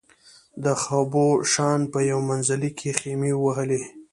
[0.63, 3.81] د خبوشان په یو منزلي کې خېمې ووهلې.